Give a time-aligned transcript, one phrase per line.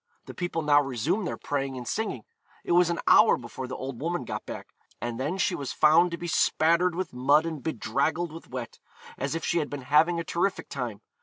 [0.25, 2.23] The people now resumed their praying and singing.
[2.63, 6.09] It was an hour before the old woman got back, and then she was found
[6.09, 8.79] to be spattered with mud and bedraggled with wet,
[9.15, 11.01] as if she had been having a terrific time.